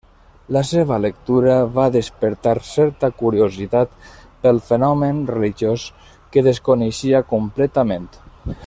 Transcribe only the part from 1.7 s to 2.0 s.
va